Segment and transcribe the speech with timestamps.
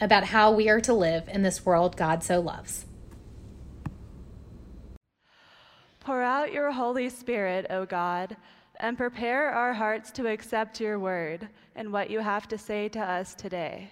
[0.00, 2.86] about how we are to live in this world God so loves.
[6.00, 8.36] Pour out your Holy Spirit, O God,
[8.80, 13.00] and prepare our hearts to accept your word and what you have to say to
[13.00, 13.90] us today.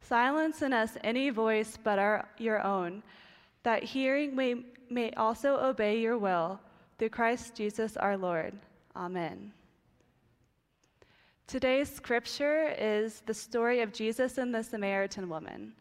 [0.00, 3.02] Silence in us any voice but our, your own,
[3.62, 6.60] that hearing we may also obey your will,
[6.98, 8.52] through Christ Jesus our Lord.
[8.94, 9.52] Amen.
[11.52, 15.74] Today's scripture is the story of Jesus and the Samaritan woman.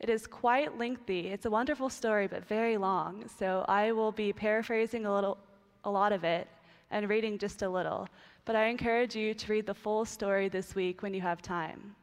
[0.00, 1.26] It is quite lengthy.
[1.26, 3.28] It's a wonderful story, but very long.
[3.38, 5.36] So I will be paraphrasing a little,
[5.84, 6.48] a lot of it,
[6.90, 8.08] and reading just a little.
[8.46, 11.94] But I encourage you to read the full story this week when you have time.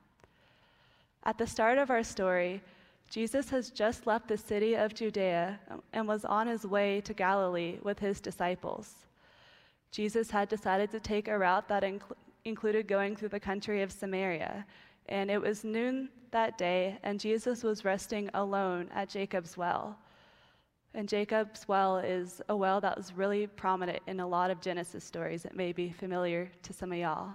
[1.24, 2.62] At the start of our story,
[3.10, 5.60] Jesus has just left the city of Judea
[5.94, 9.08] and was on his way to Galilee with his disciples.
[9.92, 12.16] Jesus had decided to take a route that inc-
[12.46, 14.66] included going through the country of Samaria,
[15.08, 19.98] and it was noon that day, and Jesus was resting alone at Jacob's well.
[20.94, 25.04] And Jacob's well is a well that was really prominent in a lot of Genesis
[25.04, 25.46] stories.
[25.46, 27.30] It may be familiar to some of y'all.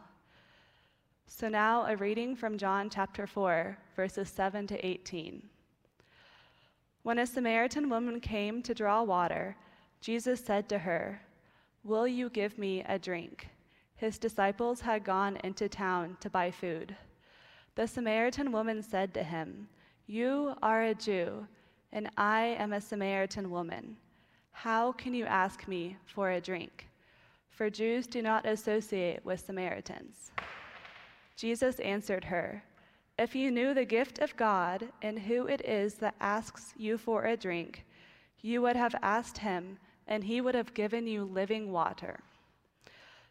[1.27, 5.43] So now a reading from John chapter 4, verses 7 to 18.
[7.03, 9.57] When a Samaritan woman came to draw water,
[10.01, 11.21] Jesus said to her,
[11.83, 13.49] Will you give me a drink?
[13.97, 16.97] His disciples had gone into town to buy food.
[17.75, 19.69] The Samaritan woman said to him,
[20.07, 21.47] You are a Jew,
[21.93, 23.97] and I am a Samaritan woman.
[24.53, 26.87] How can you ask me for a drink?
[27.51, 30.33] For Jews do not associate with Samaritans.
[31.37, 32.63] Jesus answered her,
[33.19, 37.25] If you knew the gift of God and who it is that asks you for
[37.25, 37.85] a drink,
[38.41, 42.21] you would have asked him, and he would have given you living water.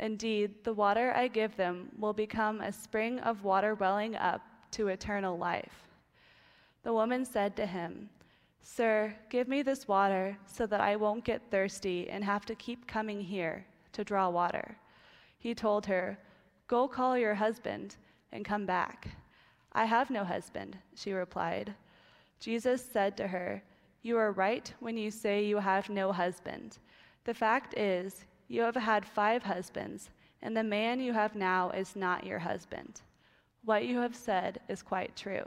[0.00, 4.88] Indeed, the water I give them will become a spring of water welling up to
[4.88, 5.88] eternal life.
[6.82, 8.10] The woman said to him,
[8.60, 12.86] Sir, give me this water so that I won't get thirsty and have to keep
[12.86, 14.76] coming here to draw water.
[15.38, 16.18] He told her,
[16.66, 17.96] Go call your husband
[18.32, 19.08] and come back.
[19.72, 21.74] I have no husband, she replied.
[22.40, 23.62] Jesus said to her,
[24.02, 26.78] You are right when you say you have no husband.
[27.24, 30.10] The fact is, you have had five husbands,
[30.42, 33.00] and the man you have now is not your husband.
[33.64, 35.44] What you have said is quite true.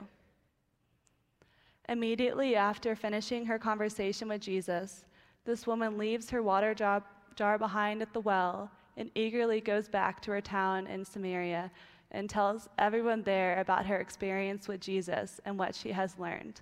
[1.89, 5.05] Immediately after finishing her conversation with Jesus,
[5.45, 7.03] this woman leaves her water jar,
[7.35, 11.71] jar behind at the well and eagerly goes back to her town in Samaria
[12.11, 16.61] and tells everyone there about her experience with Jesus and what she has learned.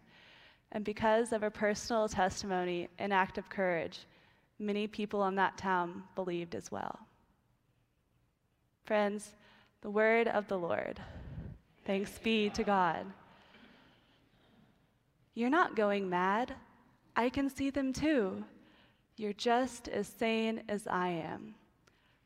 [0.71, 4.05] And because of her personal testimony and act of courage,
[4.59, 6.99] many people in that town believed as well.
[8.85, 9.31] Friends,
[9.81, 10.99] the word of the Lord.
[11.85, 13.05] Thanks be to God.
[15.33, 16.53] You're not going mad.
[17.15, 18.43] I can see them too.
[19.17, 21.55] You're just as sane as I am.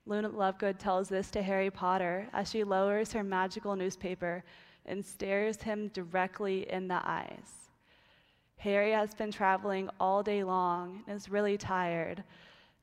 [0.05, 4.43] Luna Lovegood tells this to Harry Potter as she lowers her magical newspaper
[4.85, 7.68] and stares him directly in the eyes.
[8.59, 12.21] Harry has been traveling all day long and is really tired,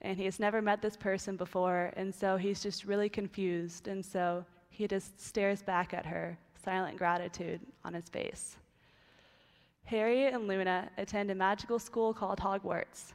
[0.00, 4.05] and he has never met this person before, and so he's just really confused, and
[4.05, 8.56] so he just stares back at her, silent gratitude on his face.
[9.84, 13.12] Harry and Luna attend a magical school called Hogwarts.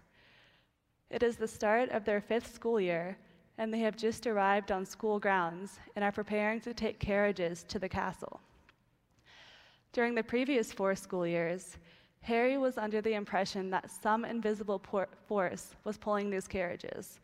[1.10, 3.18] It is the start of their fifth school year,
[3.58, 7.80] and they have just arrived on school grounds and are preparing to take carriages to
[7.80, 8.40] the castle.
[9.94, 11.78] During the previous four school years,
[12.22, 14.82] Harry was under the impression that some invisible
[15.28, 17.20] force was pulling these carriages.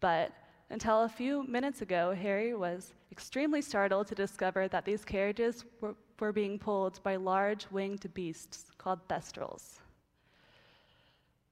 [0.00, 0.32] But
[0.70, 5.94] until a few minutes ago, Harry was extremely startled to discover that these carriages were,
[6.18, 9.80] were being pulled by large winged beasts called thestrals.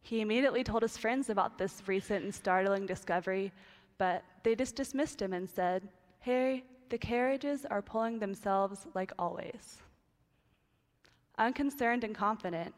[0.00, 3.52] He immediately told his friends about this recent and startling discovery,
[3.98, 5.86] but they just dismissed him and said,
[6.20, 9.82] Harry, the carriages are pulling themselves like always.
[11.38, 12.74] Unconcerned and confident,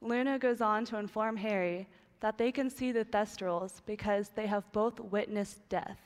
[0.00, 1.88] Luna goes on to inform Harry
[2.20, 5.98] that they can see the Thestrals because they have both witnessed death.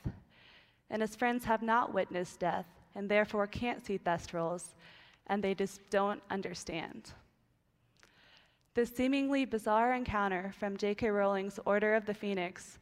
[0.89, 2.65] And his friends have not witnessed death
[2.95, 4.73] and therefore can't see Thestrals,
[5.27, 7.11] and they just don't understand.
[8.73, 11.09] This seemingly bizarre encounter from J.K.
[11.09, 12.79] Rowling's Order of the Phoenix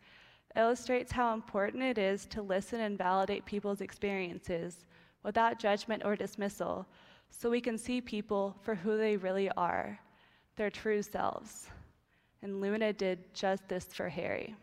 [0.56, 4.86] illustrates how important it is to listen and validate people's experiences
[5.24, 6.88] without judgment or dismissal
[7.30, 10.00] so we can see people for who they really are,
[10.56, 11.70] their true selves.
[12.42, 14.56] And Luna did just this for Harry.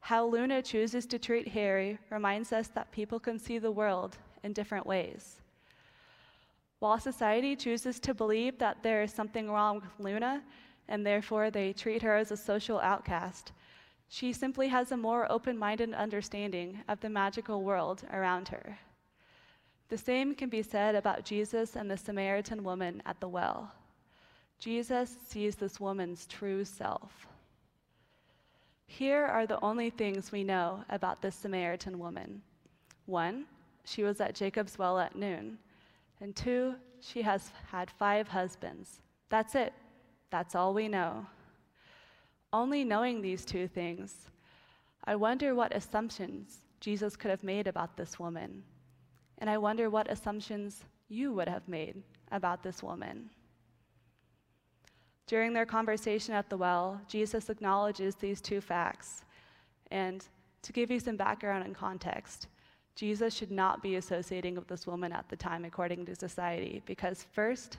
[0.00, 4.52] How Luna chooses to treat Harry reminds us that people can see the world in
[4.52, 5.40] different ways.
[6.78, 10.42] While society chooses to believe that there is something wrong with Luna,
[10.86, 13.52] and therefore they treat her as a social outcast,
[14.08, 18.78] she simply has a more open minded understanding of the magical world around her.
[19.88, 23.72] The same can be said about Jesus and the Samaritan woman at the well.
[24.58, 27.26] Jesus sees this woman's true self.
[28.86, 32.42] Here are the only things we know about this Samaritan woman.
[33.06, 33.44] One,
[33.84, 35.58] she was at Jacob's well at noon.
[36.20, 39.00] And two, she has had five husbands.
[39.28, 39.72] That's it.
[40.30, 41.26] That's all we know.
[42.52, 44.30] Only knowing these two things,
[45.04, 48.62] I wonder what assumptions Jesus could have made about this woman.
[49.38, 52.02] And I wonder what assumptions you would have made
[52.32, 53.30] about this woman.
[55.26, 59.24] During their conversation at the well, Jesus acknowledges these two facts.
[59.90, 60.26] And
[60.62, 62.48] to give you some background and context,
[62.94, 67.26] Jesus should not be associating with this woman at the time according to society, because
[67.32, 67.78] first,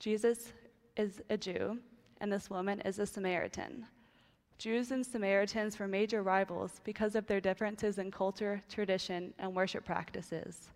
[0.00, 0.52] Jesus
[0.96, 1.78] is a Jew,
[2.20, 3.86] and this woman is a Samaritan.
[4.58, 9.84] Jews and Samaritans were major rivals because of their differences in culture, tradition, and worship
[9.84, 10.70] practices.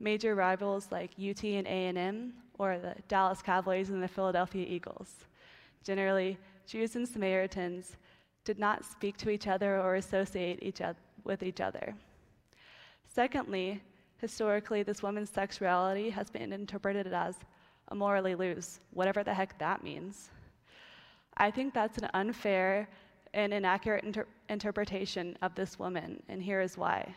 [0.00, 5.26] Major rivals like UT and A&M or the Dallas Cowboys and the Philadelphia Eagles.
[5.82, 7.96] Generally, Jews and Samaritans
[8.44, 10.80] did not speak to each other or associate each
[11.24, 11.94] with each other.
[13.06, 13.82] Secondly,
[14.18, 17.36] historically, this woman's sexuality has been interpreted as
[17.88, 20.30] a morally loose, whatever the heck that means.
[21.36, 22.88] I think that's an unfair
[23.32, 27.14] and inaccurate inter- interpretation of this woman, and here is why.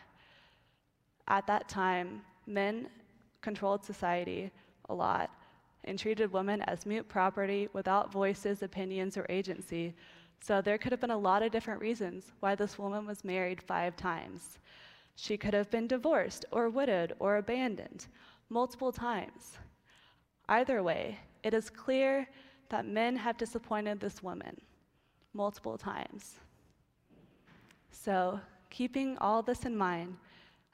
[1.28, 2.88] At that time, men
[3.40, 4.50] controlled society
[4.88, 5.30] a lot
[5.84, 9.94] and treated women as mute property without voices, opinions, or agency.
[10.40, 13.62] So there could have been a lot of different reasons why this woman was married
[13.62, 14.58] five times.
[15.16, 18.06] She could have been divorced or widowed or abandoned
[18.48, 19.58] multiple times.
[20.48, 22.28] Either way, it is clear
[22.70, 24.60] that men have disappointed this woman
[25.32, 26.40] multiple times.
[27.90, 30.16] So, keeping all this in mind,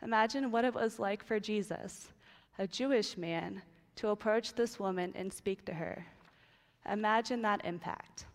[0.03, 2.09] imagine what it was like for Jesus,
[2.59, 3.63] a Jewish man,
[3.97, 6.05] to approach this woman and speak to her.
[6.91, 8.27] Imagine that impact.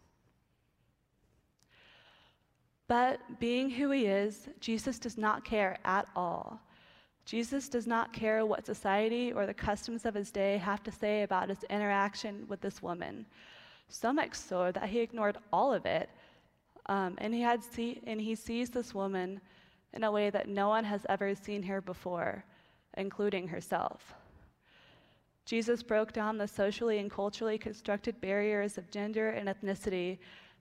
[2.87, 6.59] But being who he is, Jesus does not care at all.
[7.29, 11.21] Jesus does not care what society or the customs of his day have to say
[11.21, 13.27] about his interaction with this woman
[13.87, 16.09] so much so that he ignored all of it.
[16.87, 19.41] Um, and, he had see, and he sees this woman
[19.93, 22.43] in a way that no one has ever seen her before,
[22.97, 24.15] including herself.
[25.45, 30.17] Jesus broke down the socially and culturally constructed barriers of gender and ethnicity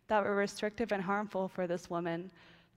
[0.09, 2.31] that were restrictive and harmful for this woman.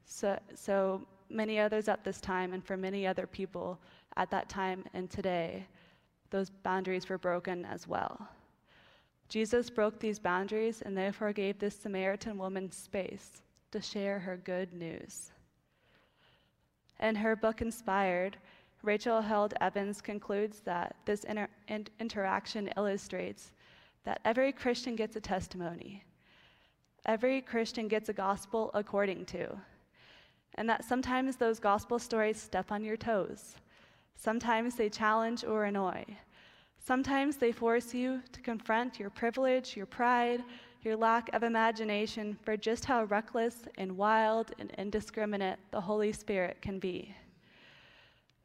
[0.05, 3.79] So, so many others at this time, and for many other people
[4.17, 5.65] at that time and today,
[6.29, 8.27] those boundaries were broken as well.
[9.29, 14.73] Jesus broke these boundaries and therefore gave this Samaritan woman space to share her good
[14.73, 15.31] news.
[16.99, 18.37] In her book Inspired,
[18.83, 23.51] Rachel Held Evans concludes that this inter- in- interaction illustrates
[24.03, 26.03] that every Christian gets a testimony.
[27.05, 29.57] Every Christian gets a gospel according to.
[30.55, 33.55] And that sometimes those gospel stories step on your toes.
[34.15, 36.05] Sometimes they challenge or annoy.
[36.77, 40.43] Sometimes they force you to confront your privilege, your pride,
[40.81, 46.57] your lack of imagination for just how reckless and wild and indiscriminate the Holy Spirit
[46.61, 47.15] can be.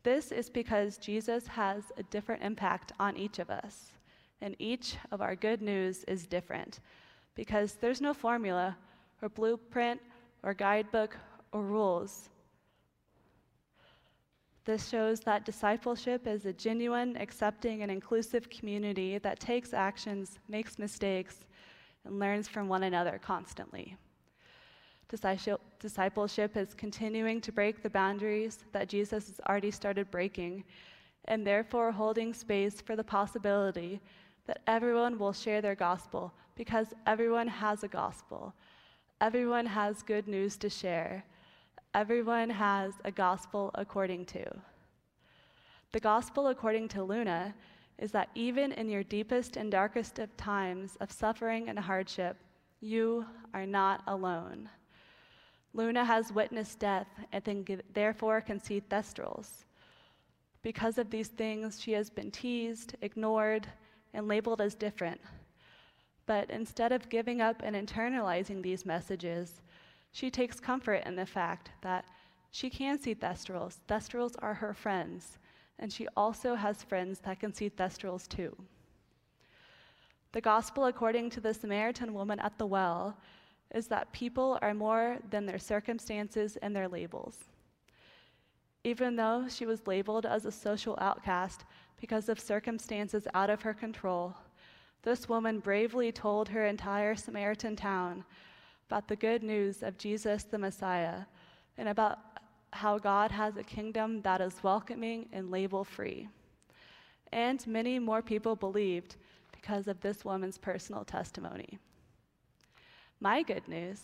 [0.02, 3.92] This is because Jesus has a different impact on each of us,
[4.40, 6.80] and each of our good news is different
[7.34, 8.76] because there's no formula
[9.22, 10.00] or blueprint
[10.42, 11.16] or guidebook
[11.56, 12.28] or rules
[14.66, 20.76] this shows that discipleship is a genuine, accepting, and inclusive community that takes actions, makes
[20.76, 21.44] mistakes,
[22.04, 23.96] and learns from one another constantly.
[25.08, 30.64] Discipleship is continuing to break the boundaries that Jesus has already started breaking,
[31.26, 34.00] and therefore holding space for the possibility
[34.48, 38.52] that everyone will share their gospel because everyone has a gospel.
[39.20, 41.24] Everyone has good news to share.
[41.96, 44.44] Everyone has a gospel according to.
[45.92, 47.54] The gospel according to Luna
[47.98, 52.36] is that even in your deepest and darkest of times of suffering and hardship,
[52.82, 53.24] you
[53.54, 54.68] are not alone.
[55.72, 59.64] Luna has witnessed death and therefore can see thestrals.
[60.62, 63.66] Because of these things, she has been teased, ignored,
[64.12, 65.22] and labeled as different.
[66.26, 69.62] But instead of giving up and internalizing these messages,
[70.16, 72.06] she takes comfort in the fact that
[72.50, 73.80] she can see thestrals.
[73.86, 75.36] Thestrals are her friends,
[75.78, 78.56] and she also has friends that can see thestrals too.
[80.32, 83.18] The gospel, according to the Samaritan woman at the well,
[83.74, 87.44] is that people are more than their circumstances and their labels.
[88.84, 91.66] Even though she was labeled as a social outcast
[92.00, 94.34] because of circumstances out of her control,
[95.02, 98.24] this woman bravely told her entire Samaritan town
[98.88, 101.22] about the good news of Jesus the Messiah
[101.76, 102.18] and about
[102.72, 106.28] how God has a kingdom that is welcoming and label free.
[107.32, 109.16] And many more people believed
[109.52, 111.78] because of this woman's personal testimony.
[113.20, 114.02] My good news,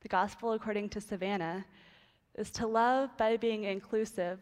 [0.00, 1.64] the gospel according to Savannah,
[2.36, 4.38] is to love by being inclusive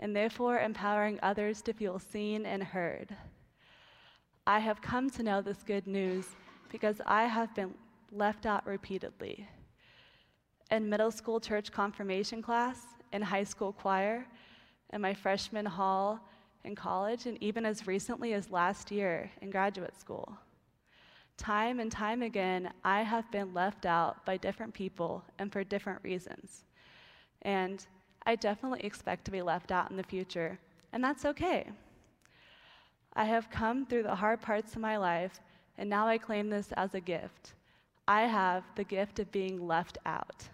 [0.00, 3.14] and therefore empowering others to feel seen and heard.
[4.46, 6.26] I have come to know this good news
[6.70, 7.74] because I have been
[8.12, 9.48] left out repeatedly.
[10.70, 12.80] In middle school church confirmation class,
[13.12, 14.26] in high school choir,
[14.92, 16.20] in my freshman hall
[16.64, 20.36] in college, and even as recently as last year in graduate school.
[21.36, 26.02] Time and time again, I have been left out by different people and for different
[26.02, 26.64] reasons.
[27.42, 27.86] And
[28.26, 30.58] I definitely expect to be left out in the future,
[30.92, 31.70] and that's okay.
[33.14, 35.40] I have come through the hard parts of my life,
[35.78, 37.54] and now I claim this as a gift.
[38.08, 40.48] I have the gift of being left out.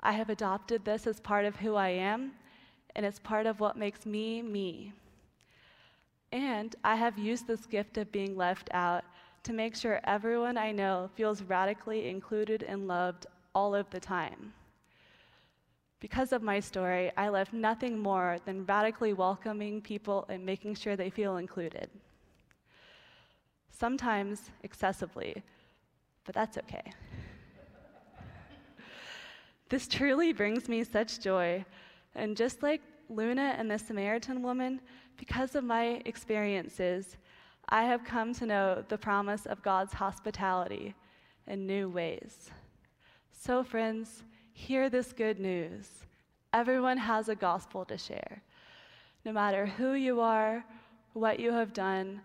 [0.00, 2.32] I have adopted this as part of who I am,
[2.96, 4.92] and it's part of what makes me me.
[6.32, 9.04] And I have used this gift of being left out
[9.44, 14.52] to make sure everyone I know feels radically included and loved all of the time.
[16.00, 20.96] Because of my story, I left nothing more than radically welcoming people and making sure
[20.96, 21.88] they feel included.
[23.70, 25.44] Sometimes excessively,
[26.24, 26.92] but that's okay.
[29.68, 31.64] this truly brings me such joy.
[32.14, 34.80] And just like Luna and the Samaritan woman,
[35.16, 37.16] because of my experiences,
[37.68, 40.94] I have come to know the promise of God's hospitality
[41.46, 42.50] in new ways.
[43.32, 45.88] So, friends, hear this good news.
[46.52, 48.42] Everyone has a gospel to share.
[49.24, 50.64] No matter who you are,
[51.12, 52.20] what you have done,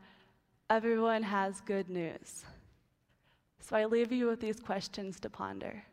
[0.69, 2.45] everyone has good news.
[3.67, 5.83] So I leave you with these questions to ponder.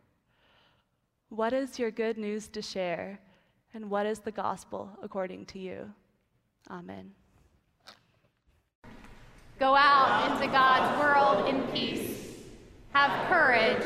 [1.30, 3.18] What is your good news to share,
[3.72, 5.92] and what is the gospel according to you?
[6.70, 7.10] Amen.
[9.58, 12.36] Go out into God's world in peace.
[12.92, 13.84] Have courage.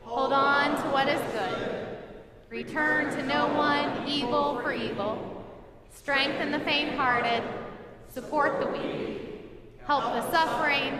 [0.00, 1.88] Hold on to what is good.
[2.48, 5.44] Return to no one evil for evil.
[5.92, 7.42] Strengthen the faint hearted.
[8.08, 9.42] Support the weak.
[9.86, 10.98] Help the suffering.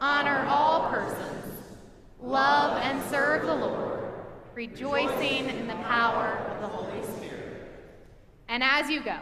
[0.00, 1.41] Honor all persons.
[2.22, 4.00] Love and serve the Lord,
[4.54, 7.68] rejoicing in the power of the Holy Spirit.
[8.48, 9.18] And as you go,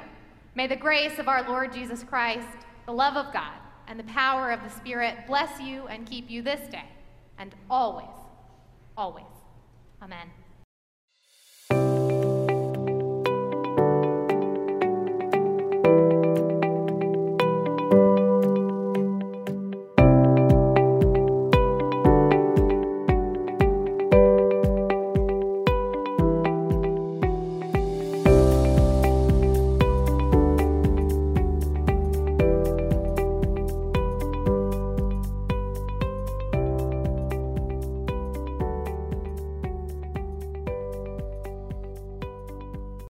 [0.54, 2.48] may the grace of our Lord Jesus Christ,
[2.86, 3.54] the love of God,
[3.88, 6.88] and the power of the Spirit bless you and keep you this day
[7.38, 8.06] and always,
[8.96, 9.24] always.
[10.02, 10.28] Amen.